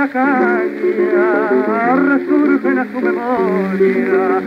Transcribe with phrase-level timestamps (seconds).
[0.00, 4.40] la caña, resurgen a su memoria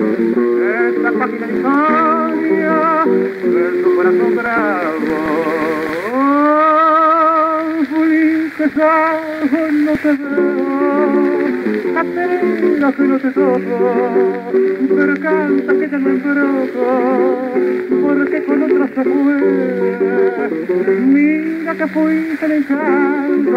[0.90, 3.06] esta página de historia
[3.54, 5.18] de su corazón bravo.
[7.88, 8.68] Fui que
[9.86, 11.43] no te veo,
[11.96, 14.52] aterida que no te toco,
[14.96, 17.52] pero canta que ya no embroco,
[18.02, 19.38] porque con otro se fue.
[21.02, 23.52] Mira que fuiste el encanto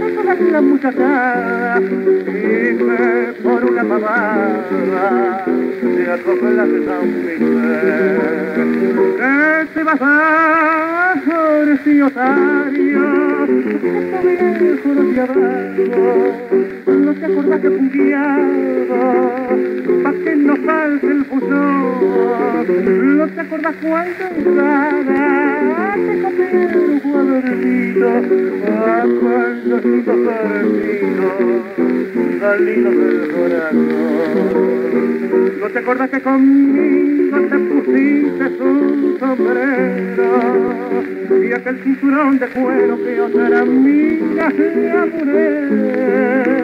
[0.00, 7.38] de todas las muchachadas, y me por una pavada te atropellas de San Miguel.
[9.18, 10.93] Que te vas a
[12.04, 13.00] Otario,
[13.46, 16.48] que viejo no te abajo,
[16.86, 18.98] no te acordás que guiado,
[20.02, 22.64] pa' que no falte el futuro,
[23.16, 25.63] no te acordás cuando entrada
[25.94, 26.00] No
[35.70, 40.64] te acordás que conmigo te pusiste un sombrero
[41.40, 46.63] y aquel cinturón de cuero que otra amiga le amuré.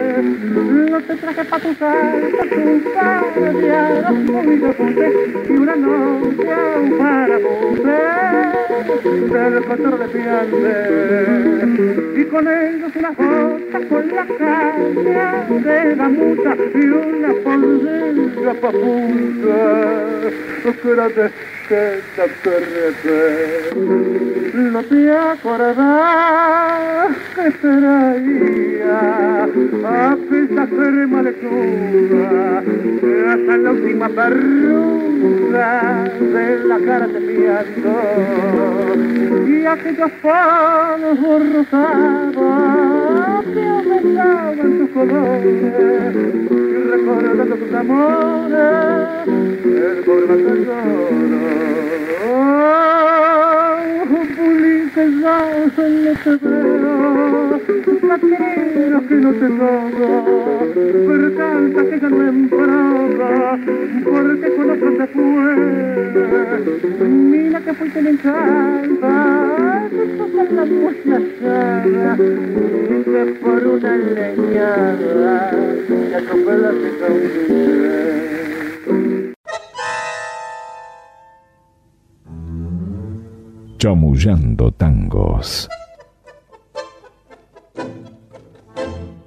[0.50, 2.10] No te traje pa' tu tu cara
[4.10, 5.12] muy de ponte
[5.48, 7.98] y una noche un parapute
[9.32, 10.72] del control de piante
[12.20, 18.72] y con ellos una foto con la caña de la mucha y una polilla pa'
[18.72, 19.58] punta.
[20.64, 21.30] Espérate
[21.68, 23.74] que te arrepientes.
[24.54, 29.44] No te acordás que traía
[29.84, 30.16] a
[30.48, 32.62] pesar de lectura
[33.32, 37.90] hasta la última perruga de la cara te pianto
[39.46, 42.34] y aquellos palos rosados
[43.52, 45.74] que aumentaban tus colores
[46.50, 49.28] y recordando tus amores
[49.64, 51.50] el corazón llora
[54.20, 54.26] Ya
[55.76, 57.60] solo te veo
[58.02, 60.06] la quiero que no te toco
[60.74, 63.58] pero canta que ya no embroca
[64.04, 65.54] porque con otro se fue
[67.08, 68.22] mira que fuiste en que
[70.18, 76.88] son las muchachada y que por una leñada te atropellaste
[78.84, 79.29] con
[83.80, 85.66] Chamullando tangos.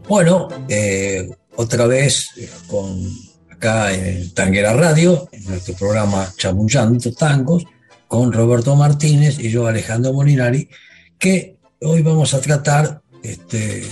[0.08, 3.04] Bueno, eh, otra vez eh, con
[3.50, 7.66] acá en Tanguera Radio, en nuestro programa Chamullando Tangos,
[8.08, 10.70] con Roberto Martínez y yo Alejandro Molinari,
[11.18, 13.84] que hoy vamos a tratar, este,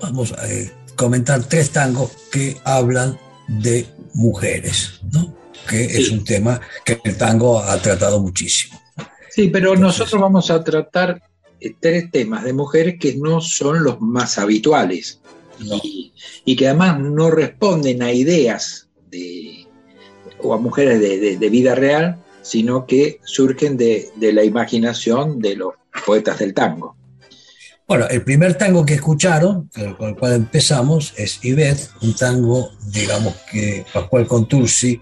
[0.00, 3.16] vamos a eh, comentar tres tangos que hablan
[3.46, 5.36] de mujeres, ¿no?
[5.68, 8.79] que es un tema que el tango ha tratado muchísimo.
[9.30, 11.22] Sí, pero nosotros vamos a tratar
[11.60, 15.20] eh, tres temas de mujeres que no son los más habituales
[15.60, 16.12] y,
[16.44, 19.66] y que además no responden a ideas de,
[20.42, 25.38] o a mujeres de, de- de vida real, sino que surgen de, de la imaginación
[25.38, 25.74] de los
[26.06, 26.96] poetas del tango.
[27.86, 29.68] Bueno, el primer tango que escucharon,
[29.98, 35.00] con el cual empezamos, es Ivette, un tango, digamos, que Pascual Contursi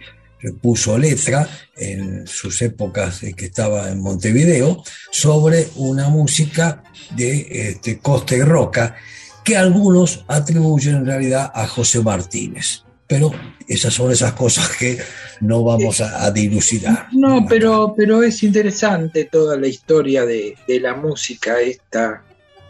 [0.60, 6.82] puso letra en sus épocas que estaba en Montevideo, sobre una música
[7.16, 8.97] de este, Costa y Roca,
[9.44, 12.84] que algunos atribuyen en realidad a José Martínez.
[13.06, 13.32] Pero
[13.67, 14.99] esas son esas cosas que
[15.40, 17.08] no vamos a, a dilucidar.
[17.12, 22.23] No, pero, pero es interesante toda la historia de, de la música esta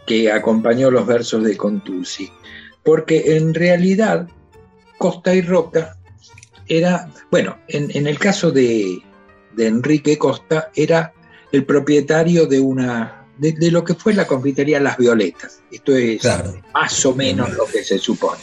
[0.07, 2.31] que acompañó los versos de Contusi,
[2.83, 4.27] porque en realidad
[4.97, 5.98] Costa y Roca
[6.69, 9.01] era, bueno, en, en el caso de,
[9.55, 11.11] de Enrique Costa, era
[11.51, 15.61] el propietario de una, de, de lo que fue la confitería Las Violetas.
[15.71, 16.53] Esto es Claro.
[16.73, 18.39] más o menos lo que se supone.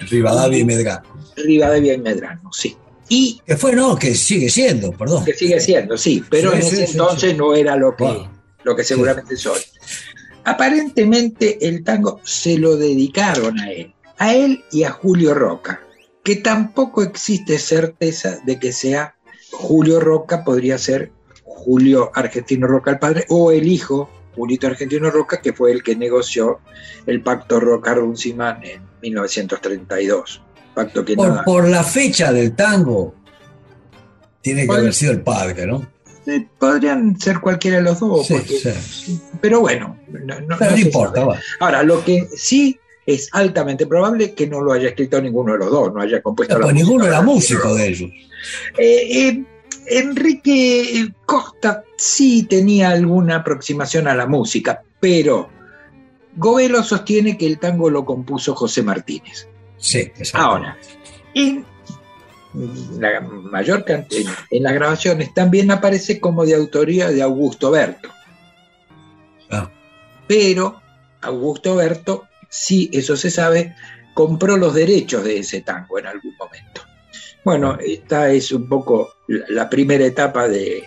[0.00, 1.02] Rivadavia y Medrano.
[1.36, 2.76] Rivadavia y Medrano, sí.
[3.08, 5.24] Y Que fue, no, que sigue siendo, perdón.
[5.24, 7.36] que sigue siendo, sí, pero Sí, en ese sí, entonces sí.
[7.36, 8.28] no era lo que, Wow.
[8.64, 9.60] lo que seguramente soy.
[10.44, 15.80] Aparentemente el tango se lo dedicaron a él, a él y a Julio Roca,
[16.22, 19.16] que tampoco existe certeza de que sea
[19.50, 21.12] Julio Roca, podría ser
[21.44, 25.96] Julio Argentino Roca el padre, o el hijo, Julito Argentino Roca, que fue el que
[25.96, 26.60] negoció
[27.06, 30.42] el pacto Roca-Runciman en 1932.
[30.74, 33.14] Pacto que por, por la fecha del tango,
[34.40, 35.86] tiene que haber sido el padre, ¿no?
[36.58, 38.28] podrían ser cualquiera de los dos.
[39.40, 41.26] Pero bueno, no, importa.
[41.58, 45.70] Ahora, lo que sí es altamente probable que no lo haya escrito ninguno de los
[45.70, 48.10] dos, no haya compuesto la pues ninguno era músico de ellos.
[48.78, 49.44] Eh, eh,
[49.86, 55.50] Enrique Costa sí tenía alguna aproximación a la música, pero
[56.36, 59.48] Govelo sostiene que el tango lo compuso José Martínez.
[59.78, 60.76] Sí, Ahora,
[61.34, 61.64] en
[62.98, 68.10] la mayor cantidad, en las grabaciones también aparece como de autoría de Augusto Berto.
[69.50, 69.70] Ah.
[70.28, 70.80] Pero
[71.22, 73.74] Augusto Berto, sí, eso se sabe,
[74.14, 76.82] compró los derechos de ese tango en algún momento.
[77.44, 80.84] Bueno, esta es un poco la primera etapa de,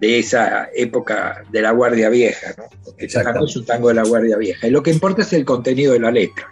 [0.00, 2.64] esa época de la Guardia Vieja, ¿no?
[2.84, 4.66] Porque tango es un tango de la Guardia Vieja.
[4.66, 6.48] Y lo que importa es el contenido de la letra.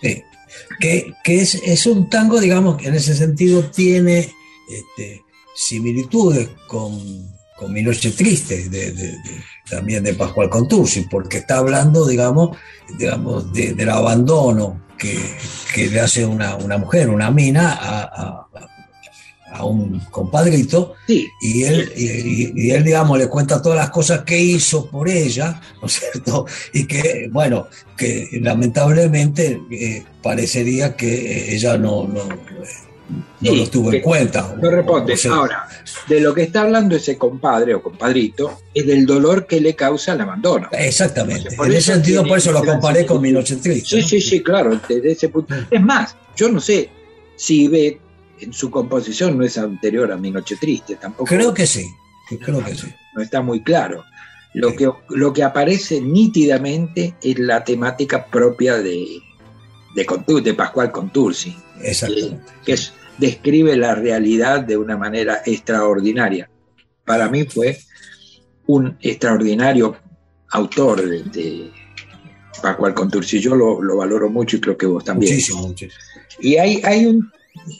[0.00, 0.24] Sí
[0.78, 4.32] que, es, un tango, digamos, que en ese sentido tiene
[4.68, 5.22] este,
[5.54, 7.00] similitudes con,
[7.56, 8.68] con Mi Noche Triste,
[9.70, 12.56] también de Pascual Contursi, porque está hablando, digamos,
[12.98, 15.18] digamos del abandono que,
[15.90, 18.48] le hace una, mujer, una mina, a,
[19.52, 24.90] a un compadrito y, él, y, él, digamos, le cuenta todas las cosas que hizo
[24.90, 26.46] por ella, ¿no es cierto?
[26.72, 32.20] Y que, bueno, que lamentablemente eh, parecería que ella no, no,
[33.40, 34.54] no lo tuvo en cuenta.
[34.60, 35.14] No responde.
[35.30, 35.68] Ahora,
[36.08, 40.12] de lo que está hablando ese compadre o compadrito es del dolor que le causa
[40.12, 40.68] el abandono.
[40.72, 41.48] Exactamente.
[41.54, 44.00] en ese sentido, por eso lo comparé con mi noche triste.
[44.00, 45.54] Sí, sí, sí, claro, desde ese punto.
[45.70, 46.90] Es más, yo no sé
[47.36, 48.00] si ve
[48.40, 51.24] en su composición no es anterior a Mi Noche Triste, tampoco.
[51.24, 51.86] Creo que sí,
[52.40, 52.86] creo que sí.
[53.14, 54.04] No está muy claro.
[54.54, 59.06] Lo, que, lo que aparece nítidamente es la temática propia de,
[59.94, 61.56] de, de Pascual Contursi.
[61.82, 62.40] Exactamente.
[62.64, 62.76] Que,
[63.18, 66.50] describe la realidad de una manera extraordinaria.
[67.04, 67.78] Para mí fue
[68.66, 69.96] un extraordinario
[70.50, 71.70] autor de,
[72.62, 73.40] Pascual Contursi.
[73.40, 75.32] Yo lo, valoro mucho y creo que vos también.
[75.32, 76.02] Muchísimo, muchísimo.
[76.40, 77.30] Y hay, hay un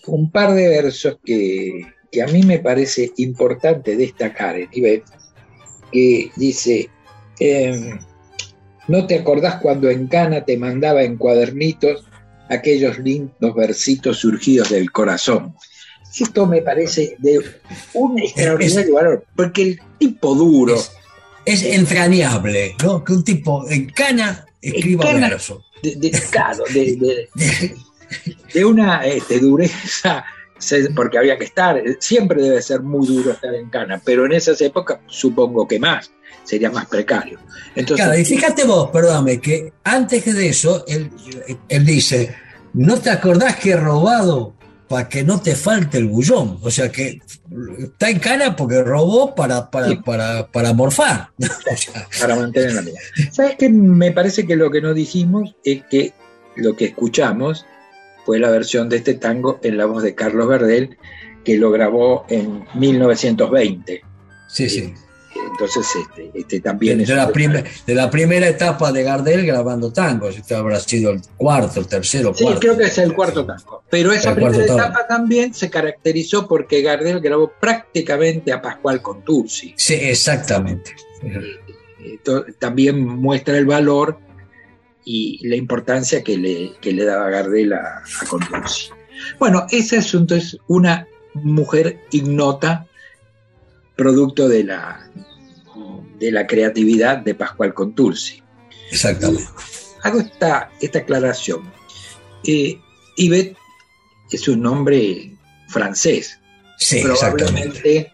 [0.07, 1.87] un par de versos que,
[2.23, 6.91] a mí me parece importante destacar en que dice,
[7.39, 7.99] em,
[8.89, 12.07] ¿no te acordás cuando en Cana te mandaba en cuadernitos
[12.49, 15.55] aquellos lindos versitos surgidos del corazón?
[16.19, 17.41] Esto me parece de
[17.95, 20.77] un extraordinario valor, porque el tipo duro...
[21.45, 23.03] Es, entrañable, ¿no?
[23.03, 25.65] Que un tipo en Cana escriba verso.
[25.83, 27.29] De, claro, de,
[28.53, 30.25] de una este, dureza,
[30.95, 34.61] porque había que estar, siempre debe ser muy duro estar en Cana, pero en esas
[34.61, 36.11] épocas supongo que más,
[36.45, 37.39] sería más precario.
[37.75, 41.11] Entonces, claro, y fíjate vos, perdóname, que antes de eso, él,
[41.69, 42.35] él dice,
[42.75, 44.59] ¿no te acordás que he robado
[44.89, 46.59] para que no te falte el bullón.
[46.63, 47.21] O sea que
[47.79, 51.29] está en cana porque robó para, para, para, para morfar.
[52.21, 52.99] para mantener la vida.
[53.31, 53.69] ¿Sabes qué?
[53.69, 56.15] Me parece que lo que no dijimos es que
[56.57, 57.67] lo que escuchamos
[58.29, 60.99] fue la versión de este tango en la voz de Carlos Gardel,
[61.47, 64.03] que lo grabó en 1920.
[64.51, 64.93] Sí, sí.
[65.51, 67.09] Entonces, este, este también de, es.
[67.09, 67.33] la
[67.87, 72.35] de la primera etapa de Gardel grabando tangos, este habrá sido el cuarto, el tercero,
[72.35, 73.83] sí, creo que es el cuarto tango.
[73.89, 79.73] Pero esa primera etapa también se caracterizó porque Gardel grabó prácticamente a Pascual Contursi.
[79.75, 80.95] Sí, exactamente.
[82.59, 84.28] también muestra el valor
[85.11, 88.65] y la importancia que le, le daba Gardel a, a
[89.39, 92.87] Bueno, ese asunto es una mujer ignota,
[93.97, 95.11] producto de la,
[96.19, 98.43] de la creatividad de Pascual Contursi.
[98.91, 99.49] Exactamente.
[100.03, 101.63] Hago esta, esta aclaración.
[102.45, 102.79] Eh,
[104.31, 105.33] es un nombre
[105.69, 106.39] francés.
[106.77, 108.13] Sí, Probablemente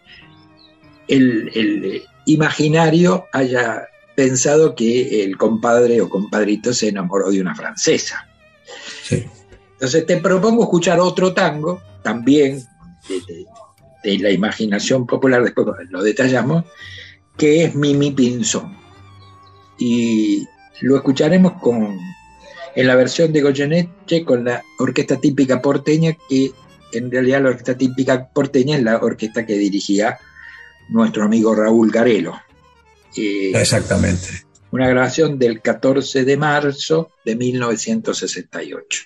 [1.09, 3.85] el, el imaginario haya
[4.15, 8.27] pensado que el compadre o compadrito se enamoró de una francesa.
[9.73, 12.63] Entonces te propongo escuchar otro tango, también
[14.03, 16.63] de, la imaginación popular, después lo detallamos,
[17.37, 18.77] que es Mimi Pinzón.
[19.77, 20.47] Y
[20.81, 21.97] lo escucharemos con,
[22.75, 26.51] en la versión de Goyeneche con la orquesta típica porteña, que
[26.93, 30.17] en realidad la orquesta típica porteña es la orquesta que dirigía
[30.89, 32.39] nuestro amigo Raúl Garelo.
[33.17, 34.45] Exactamente.
[34.71, 39.03] Una grabación del 14 de marzo de 1968.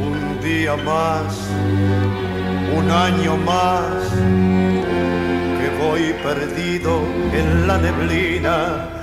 [0.00, 1.36] Un día más,
[2.76, 4.10] un año más,
[5.60, 7.00] que voy perdido
[7.32, 8.97] en la neblina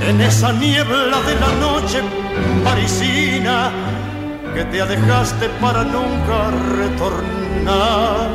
[0.00, 2.02] en esa niebla de la noche
[2.64, 3.70] parisina
[4.54, 8.30] que te alejaste para nunca retornar.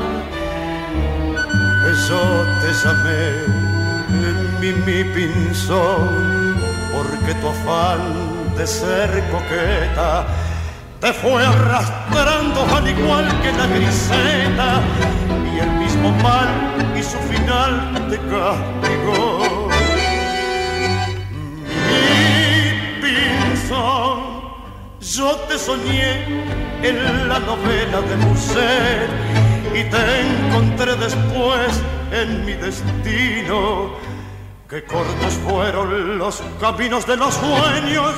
[1.91, 2.19] Eso
[2.61, 3.61] te llamé
[4.59, 6.55] mi, mi pinzón,
[6.93, 10.25] porque tu afán de ser coqueta
[10.99, 14.81] te fue arrastrando al igual que la griseta
[15.51, 16.49] y el mismo mal
[16.95, 19.30] y su final te castigó.
[25.01, 26.25] Yo te soñé
[26.83, 29.09] en la novela de Musset
[29.73, 33.95] y te encontré después en mi destino.
[34.69, 38.13] Que cortos fueron los caminos de los sueños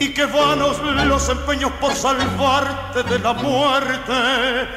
[0.00, 4.68] y que vanos los empeños por salvarte de la muerte.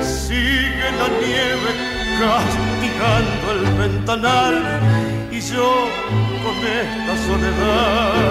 [0.00, 4.80] Sigue la nieve castigando el ventanal
[5.30, 5.88] y yo
[6.42, 8.29] con esta soledad.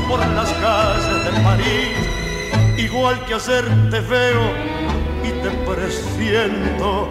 [0.00, 2.08] Por las calles de París,
[2.78, 4.42] igual que ayer te veo
[5.24, 7.10] y te presiento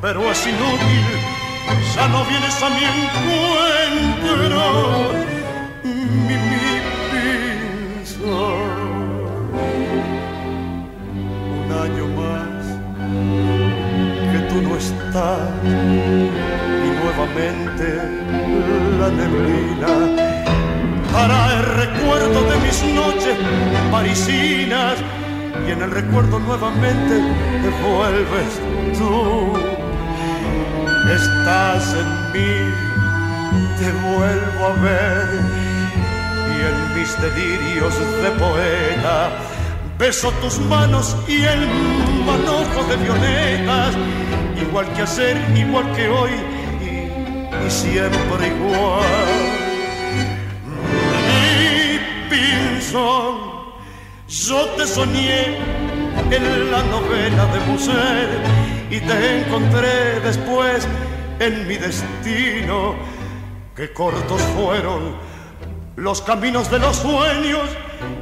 [0.00, 1.06] pero es inútil,
[1.94, 4.62] ya no vienes a mi encuentro,
[5.84, 6.40] mi, mi
[8.22, 8.28] Un
[11.70, 12.64] año más
[14.32, 15.66] que tú no estás y
[16.98, 17.86] nuevamente
[18.98, 19.92] la neblina
[21.12, 23.36] para el recuerdo de mis noches
[23.90, 24.96] parisinas.
[25.66, 27.14] Y en el recuerdo nuevamente
[27.62, 28.52] te vuelves
[28.98, 29.58] tú.
[31.12, 32.72] Estás en mí,
[33.78, 35.28] te vuelvo a ver.
[36.48, 39.30] Y en mis delirios de poeta
[40.00, 41.68] beso tus manos y el
[42.24, 43.94] manojo de violetas,
[44.58, 46.30] igual que ayer, igual que hoy
[46.80, 49.49] y, siempre igual.
[52.92, 55.58] Yo te soñé
[56.30, 58.30] en la novela de Musset
[58.90, 60.86] y te encontré después
[61.38, 62.94] en mi destino.
[63.76, 65.16] Que cortos fueron
[65.96, 67.68] los caminos de los sueños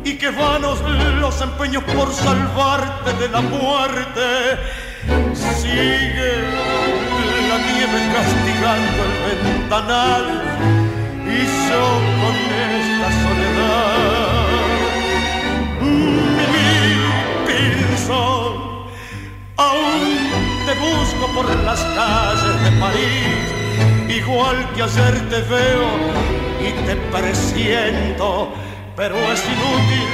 [0.04, 0.78] y que vanos
[1.20, 4.58] los empeños por salvarte de la muerte.
[5.34, 6.32] Sigue
[7.48, 10.24] la nieve castigando el ventanal
[11.26, 11.84] y yo
[12.20, 12.87] con
[28.96, 30.08] pero es inútil,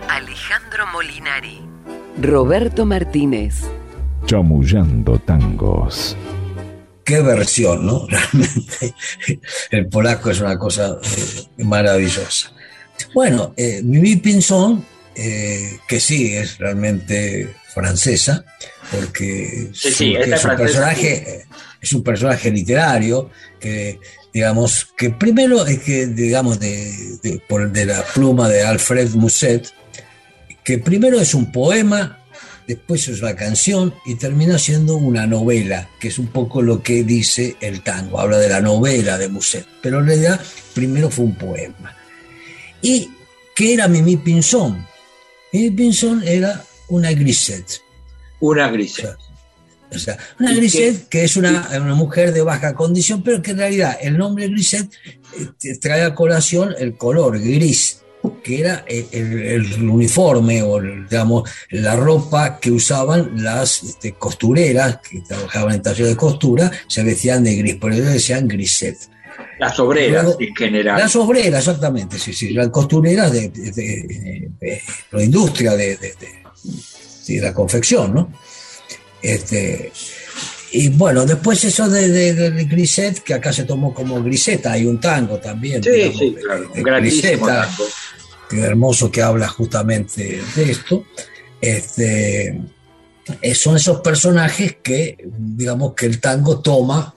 [0.09, 1.61] Alejandro Molinari,
[2.21, 3.63] Roberto Martínez,
[4.25, 6.17] Chamullando tangos
[7.05, 8.07] qué versión, ¿no?
[8.09, 8.93] Realmente
[9.71, 10.97] el polaco es una cosa
[11.59, 12.51] maravillosa.
[13.13, 14.83] Bueno, eh, Mimi Pinson,
[15.15, 18.45] eh, que sí es realmente francesa,
[18.91, 21.45] porque es, un personaje,
[21.81, 23.29] es un personaje literario
[23.59, 23.99] que
[24.33, 29.71] digamos que primero es que digamos de, por, de la pluma de Alfred Musset
[30.63, 32.19] que primero es un poema
[32.67, 37.03] después es la canción y termina siendo una novela, que es un poco lo que
[37.03, 40.41] dice el tango, habla de la novela de Musset, pero en realidad
[40.73, 41.95] primero fue un poema.
[42.81, 43.09] ¿Y
[43.55, 44.85] qué era Mimi Pinzón?
[45.51, 47.81] Pinzón era una grisette.
[48.39, 49.17] Una grisette.
[49.91, 53.57] O sea, una grisette que es una, una, mujer de baja condición, pero que en
[53.57, 54.91] realidad el nombre grisette
[55.63, 58.01] eh, trae a colación el color gris
[58.43, 65.75] que era el, uniforme o digamos la ropa que usaban las este, costureras que trabajaban
[65.75, 68.97] en taller de costura, se vestían de gris, por eso decían griset.
[69.59, 70.99] Las obreras en general.
[70.99, 74.49] Las obreras, exactamente, sí, sí, las costureras de,
[75.11, 75.97] la industria de,
[77.41, 78.33] la confección, ¿no?
[79.21, 79.91] Este,
[80.71, 84.99] y bueno, después eso de, de, Griset, que acá se tomó como Griseta, hay un
[84.99, 85.81] tango también.
[85.81, 86.69] Sí, sí, claro.
[86.73, 87.69] Griseta,
[88.51, 91.05] hermoso que habla justamente de esto.
[91.61, 92.61] Este,
[93.41, 97.15] eh, son esos personajes que, digamos, que el tango toma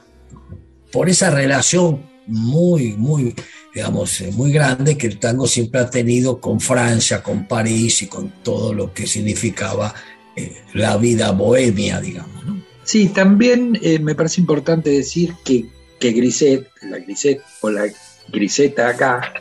[0.91, 3.35] por esa relación muy, muy,
[3.75, 8.07] digamos, eh, muy grande que el tango siempre ha tenido con Francia, con París y
[8.07, 9.95] con todo lo que significaba
[10.37, 12.43] eh, la vida bohemia, digamos.
[12.85, 15.67] Sí, también eh, me parece importante decir que,
[16.01, 17.85] que Griset, la Griset o la
[18.33, 19.35] Griseta acá,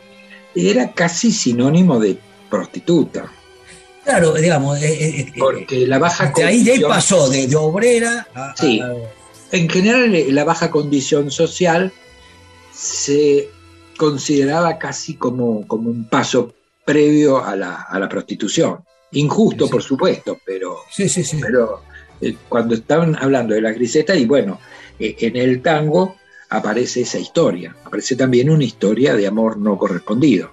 [0.54, 2.18] era casi sinónimo de
[2.50, 3.30] prostituta.
[4.04, 7.56] Claro, digamos, eh, eh, eh, Porque la baja de ahí, de ahí pasó de, de
[7.56, 8.80] obrera a, Sí.
[8.80, 8.92] a-
[9.50, 11.92] En general, la baja condición social
[12.78, 13.50] se
[13.96, 16.54] consideraba casi como, como un paso
[16.84, 18.78] previo a la, a la prostitución.
[19.12, 19.72] Injusto, Sí.
[19.72, 21.38] por supuesto, pero, sí, sí, sí.
[21.40, 21.82] pero
[22.20, 24.60] eh, cuando estaban hablando de la griseta, y bueno,
[24.98, 26.16] eh, en el tango
[26.50, 30.50] aparece esa historia, aparece también una historia de amor no correspondido.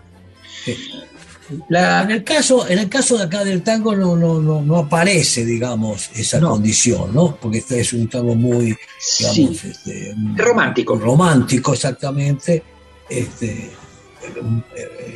[1.70, 4.78] La, En el caso, en el caso de acá del tango no, no, no, no
[4.78, 6.50] aparece, digamos, esa No.
[6.52, 7.38] condición, ¿no?
[7.40, 10.96] Porque este es un tango muy, sí, este, romántico.
[10.98, 12.64] romántico exactamente.
[13.10, 13.70] Este,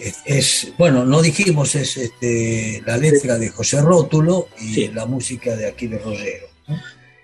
[0.04, 4.88] es, es- bueno, no dijimos, es este, la letra de José Rótulo y Sí.
[4.94, 6.48] la música de Aquiles Rollero.
[6.68, 6.76] ¿no?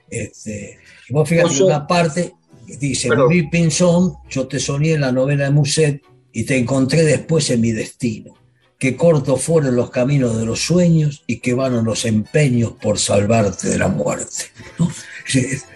[0.10, 0.78] Este,
[1.10, 2.34] y vos fíjate Oso- una parte
[2.80, 7.50] dice, viví Pinzón, yo te soñé en la novela de Musset y te encontré después
[7.52, 8.34] en mi destino.
[8.78, 13.70] Que cortos fueron los caminos de los sueños y que vanos los empeños por salvarte
[13.70, 14.46] de la muerte.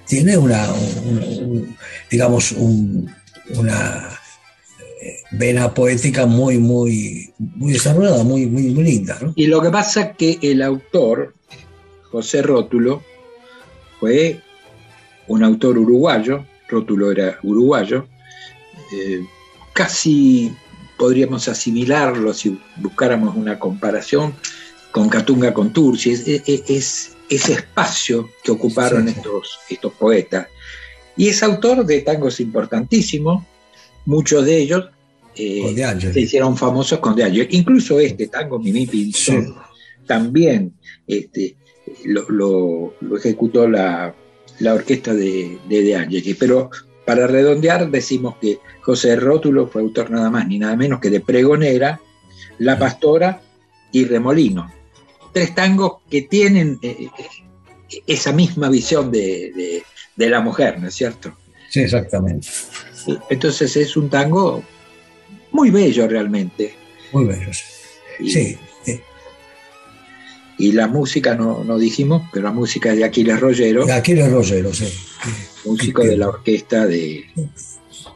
[0.08, 1.78] Tiene una, un- un-
[2.12, 3.10] digamos, un-
[3.56, 4.10] una
[5.02, 9.18] eh, vena poética muy, muy, muy desarrollada, muy, muy, linda.
[9.36, 11.34] Y lo que pasa es que el autor,
[12.12, 13.02] José Rótulo,
[14.00, 14.42] fue
[15.28, 18.08] un autor uruguayo, Rótulo era uruguayo,
[18.94, 19.22] eh,
[19.74, 20.52] casi
[21.00, 24.36] podríamos asimilarlo si buscáramos una comparación
[24.92, 29.18] con Catunga con Turci, es, es- es ese espacio que ocuparon Sí, sí.
[29.20, 30.48] Estos, estos poetas.
[31.16, 33.44] Y es autor de tangos importantísimos,
[34.06, 34.90] muchos de ellos
[35.36, 37.48] eh, De se hicieron famosos con De Angeli.
[37.52, 39.54] Incluso este tango, Mimi Pinzón, Sí.
[40.06, 40.74] también
[41.08, 41.56] este,
[42.06, 44.14] lo, lo- lo ejecutó la,
[44.60, 46.36] la orquesta de, de De.
[46.38, 46.70] Pero
[47.10, 51.22] para redondear, decimos que José Rótulo fue autor nada más ni nada menos que de
[51.22, 52.00] Pregonera,
[52.60, 53.42] La Pastora
[53.92, 54.72] y Remolino.
[55.34, 59.84] Tres tangos que tienen eh, eh, esa misma visión de, de-
[60.16, 61.36] de la mujer, ¿no es cierto?
[61.68, 62.48] Sí, exactamente.
[63.32, 64.62] Entonces es un tango
[65.52, 66.76] muy bello realmente.
[67.12, 67.52] Muy bello.
[68.20, 68.58] Sí, sí.
[70.60, 74.74] Y la música, no, no dijimos, pero la música es de Aquiles Rollero, Aquiles Rollero,
[74.74, 74.86] sí.
[75.66, 77.26] músico de la orquesta de,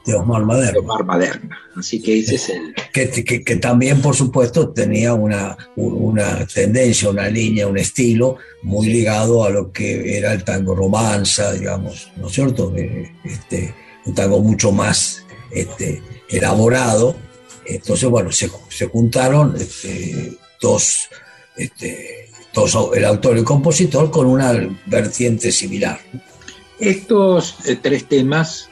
[0.05, 0.79] De Osmar de Madero.
[0.81, 1.57] Omar Maderna.
[1.75, 2.73] Así que ese es el...
[2.93, 8.87] que, que- que también, por supuesto, tenía una, una tendencia, una línea, un estilo muy
[8.87, 12.73] ligado a lo que era el tango romanza, digamos, ¿no es cierto?
[12.75, 13.73] Eh, Este,
[14.05, 17.15] un tango mucho más este, elaborado.
[17.65, 21.07] Entonces, bueno, se, se juntaron este, dos,
[21.55, 22.22] este,
[22.93, 24.53] el autor y el compositor con una
[24.85, 25.99] vertiente similar.
[26.79, 28.69] Estos eh, tres temas,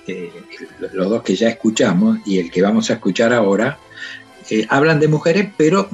[0.94, 3.80] los dos que ya escuchamos y el que vamos a escuchar ahora,
[4.50, 5.90] eh, hablan de mujeres, pero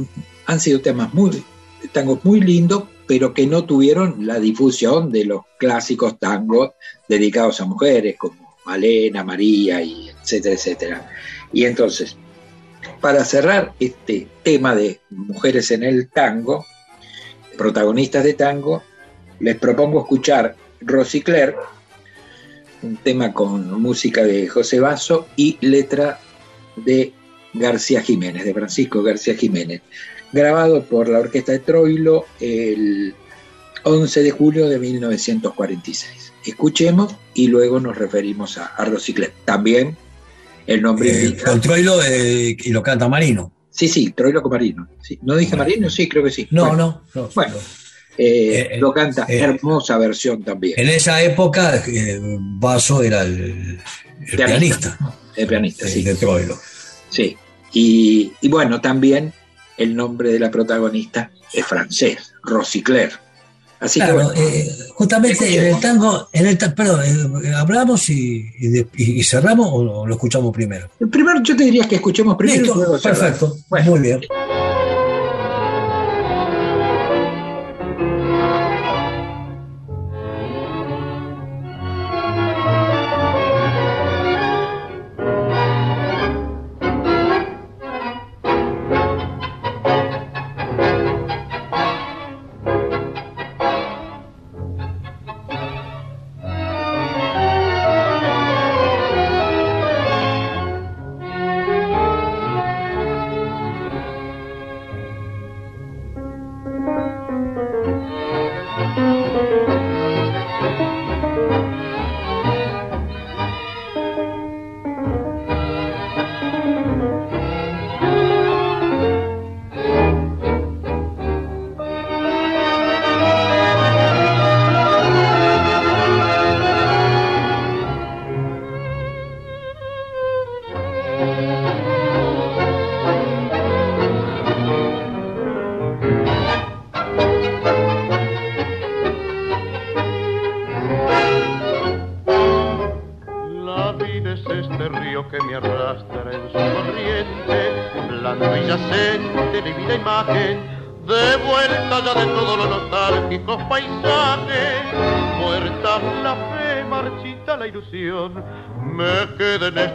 [0.46, 1.44] han sido temas muy,
[1.92, 6.72] tangos muy lindos, pero que no tuvieron la difusión de los clásicos tangos
[7.08, 11.12] dedicados a mujeres, como Malena, María, y etcétera, etcétera.
[11.54, 12.18] Y entonces,
[13.00, 16.66] para cerrar este tema de mujeres en el tango,
[17.58, 18.84] protagonistas de tango,
[19.40, 21.56] les propongo escuchar Rosicler,
[22.84, 26.20] un tema con música de José Basso y letra
[26.76, 27.12] de
[27.54, 29.82] García Jiménez, de Francisco García Jiménez,
[30.32, 33.16] grabado por la Orquesta de Troilo el
[33.84, 36.34] 11 de julio de 1946.
[36.46, 39.34] Escuchemos y luego nos referimos a, a Rosicler.
[39.46, 39.98] También
[40.68, 41.52] el nombre Eh, indica.
[41.54, 43.52] el Troilo eh, y lo canta Marino.
[43.78, 44.88] Sí, sí, Troilo con Marino.
[45.02, 45.20] Sí.
[45.22, 45.90] ¿No dije Marino?
[45.90, 46.48] Sí, creo que sí.
[46.50, 47.30] No, Bueno, no, no.
[47.36, 47.56] Bueno.
[48.18, 50.74] eh, Eh, lo canta, eh, hermosa versión también.
[50.80, 54.46] En esa época, eh, Basso era el, el Pianista.
[54.48, 55.14] pianista, ¿no?
[55.36, 56.02] El pianista, sí.
[56.02, 56.58] de Troilo.
[57.10, 57.38] Sí.
[57.74, 59.32] Y, y bueno, también
[59.78, 63.12] el nombre de la protagonista es francés, Rosicler.
[63.80, 67.02] Así Claro, que bueno, eh, justamente en el tango, en el perdón,
[67.46, 70.90] eh, hablamos y, y de- y- cerramos o lo, lo escuchamos primero.
[71.12, 73.92] primero yo te diría que escuchemos primero Listo, perfecto, Bueno.
[73.92, 74.22] muy bien.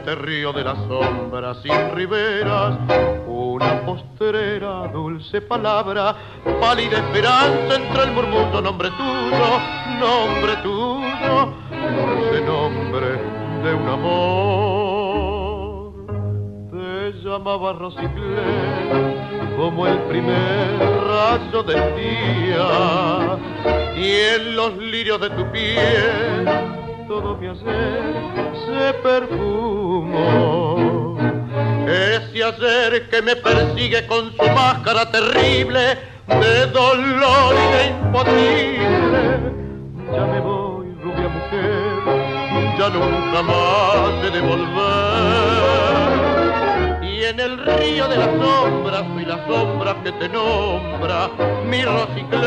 [0.03, 2.77] Este río de la sombra sin riberas,
[3.29, 6.17] una postrera, dulce palabra,
[6.61, 9.61] pálida esperanza entre el murmullo, nombre tuyo,
[10.01, 13.21] nombre tuyo, dulce nombre
[13.63, 15.13] de un amor.
[16.73, 23.39] Te llamaba Rosicler como el primer rayo del día
[23.97, 26.82] y en los lirios de tu piel
[27.13, 28.03] todo mi hacer
[28.65, 30.79] se perfumó.
[31.87, 39.23] Ese hacer que me persigue con su máscara terrible de dolor y de imposible.
[40.11, 42.03] Ya me voy, rubia mujer,
[42.79, 45.53] ya nunca más he de volver
[47.25, 51.31] en el río de las sombras soy la sombra que te nombra
[51.67, 52.43] mi Rosicler.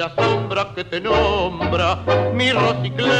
[0.00, 2.02] La sombra que te nombra
[2.34, 3.10] mi Rosicler.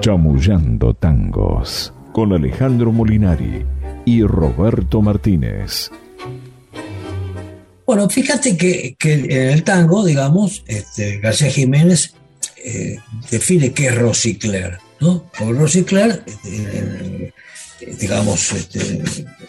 [0.00, 3.64] Chamullando tangos con Alejandro Molinari
[4.04, 5.90] y Roberto Martínez.
[7.86, 12.12] Bueno, fíjate que, en el tango, digamos, este, García Jiménez
[12.62, 12.98] eh,
[13.30, 15.30] define qué es Rosicler, ¿no?
[15.38, 17.32] Porque Rosicler, eh,
[17.98, 19.02] digamos, este,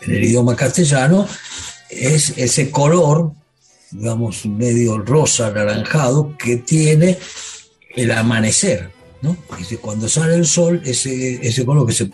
[0.04, 1.28] en el idioma castellano,
[1.90, 3.32] es ese color,
[3.92, 7.18] digamos, medio rosa, anaranjado, que tiene
[7.96, 8.92] el amanecer.
[9.22, 9.38] ¿no?
[9.82, 12.12] Cuando sale el sol, ese, ese color que se,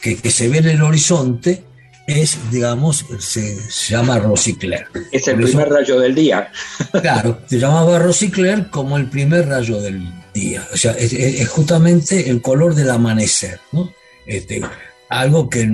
[0.00, 1.64] que, se ve en el horizonte
[2.06, 3.56] es, digamos, se,
[3.88, 4.86] llama Rosicler.
[5.10, 6.50] Es el primer rayo del día.
[7.00, 10.66] Claro, se llamaba Rosicler como el primer rayo del día.
[10.72, 13.92] O sea, es, es justamente el color del amanecer, ¿no?
[14.26, 14.62] Este,
[15.08, 15.68] algo que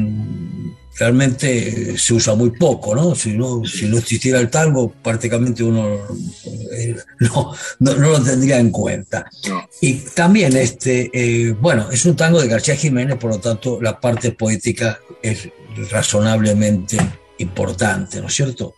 [1.01, 3.15] realmente se usa muy poco, ¿no?
[3.15, 5.97] Si no, si no existiera el tango, prácticamente uno
[6.73, 9.25] eh, no, lo tendría en cuenta.
[9.81, 13.99] Y también, este, eh, bueno, es un tango de García Jiménez, por lo tanto, la
[13.99, 15.49] parte poética es
[15.91, 16.99] razonablemente
[17.39, 18.75] importante, ¿no es cierto?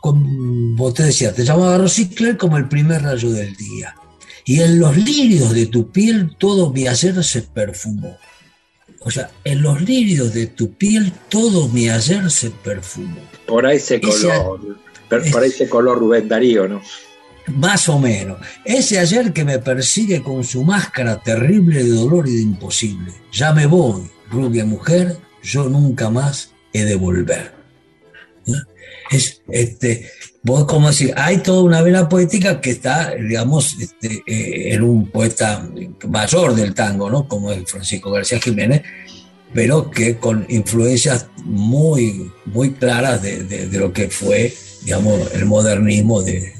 [0.00, 3.96] Como te decía, te llamaba Rosicler como el primer rayo del día.
[4.44, 8.16] Y en los lirios de tu piel todo mi hacer se perfumó.
[9.00, 13.20] O sea, en los lirios de tu piel todo mi ayer se perfumó.
[13.46, 16.82] Por ahí ese color, por ahí ese color Rubén Darío, ¿no?
[17.46, 18.38] Más o menos.
[18.64, 23.12] Ese ayer que me persigue con su máscara terrible de dolor y de imposible.
[23.32, 27.52] Ya me voy, rubia mujer, yo nunca más he de volver.
[29.10, 30.10] Es, este,
[30.42, 35.10] vos como decir, hay toda una vena poética que está, digamos, este, eh, en un
[35.10, 35.68] poeta
[36.08, 37.28] mayor del tango, ¿no?
[37.28, 38.82] Como es Francisco García Jiménez,
[39.52, 46.52] pero que con influencias muy, muy claras de, lo que fue, digamos, el modernismo de,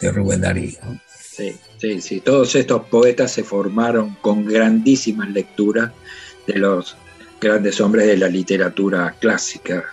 [0.00, 0.78] Rubén Darío.
[1.18, 2.20] Sí, sí, sí.
[2.20, 5.92] Todos estos poetas se formaron con grandísimas lecturas
[6.46, 6.96] de los
[7.40, 9.84] grandes hombres de la literatura clásica,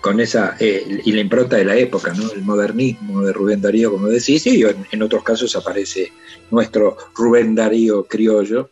[0.00, 2.30] con esa, eh, y la impronta de la época, ¿no?
[2.32, 6.12] el modernismo de Rubén Darío, como decís, y en, otros casos aparece
[6.50, 8.70] nuestro Rubén Darío criollo.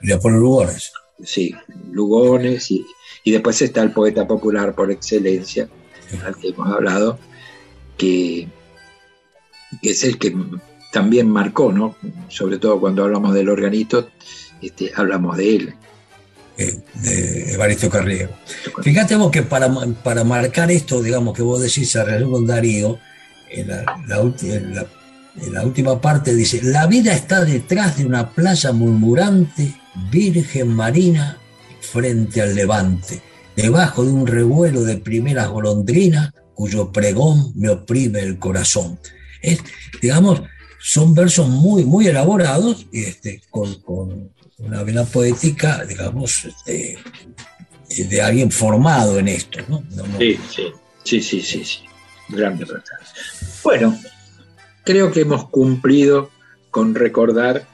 [0.00, 0.92] Leopoldo Lugones.
[1.22, 1.54] Sí,
[1.90, 2.86] Lugones, y,
[3.24, 5.68] y, después está el poeta popular por excelencia,
[6.24, 7.18] al que hemos hablado,
[7.98, 8.48] que,
[9.82, 10.34] que es el que
[10.92, 11.96] también marcó, ¿no?
[12.28, 14.08] sobre todo cuando hablamos del organito,
[14.62, 15.74] este, hablamos de él
[16.94, 18.32] de Evaristo Carriego.
[18.82, 19.70] Fíjate vos que para,
[20.02, 22.98] para marcar esto, digamos, que vos decís a con Darío,
[23.50, 23.68] en
[25.52, 29.74] la, última parte dice, la vida está detrás de una playa murmurante,
[30.10, 31.38] virgen marina,
[31.80, 33.20] frente al levante,
[33.56, 38.98] debajo de un revuelo de primeras golondrinas, cuyo pregón me oprime el corazón.
[39.42, 39.60] Es,
[40.00, 40.42] digamos,
[40.78, 46.98] son versos muy, muy elaborados este, con una vena poética, digamos, de,
[48.08, 49.82] de, alguien formado en esto, ¿no?
[50.18, 50.72] Sí, sí,
[51.04, 51.80] sí, sí, sí,
[52.28, 52.66] Grande
[53.64, 53.98] Bueno,
[54.84, 56.30] creo que hemos cumplido
[56.70, 57.66] con recordar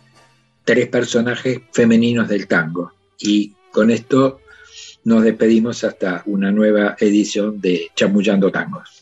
[0.65, 2.93] tres personajes femeninos del tango.
[3.19, 4.41] Y con esto
[5.05, 8.96] nos despedimos hasta una nueva edición de Chamullando Tangos.